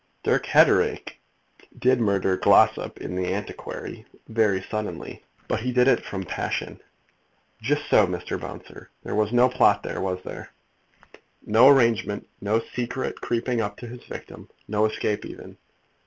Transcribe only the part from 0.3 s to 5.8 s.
Hatteraick did murder Glossop in The Antiquary very suddenly; but he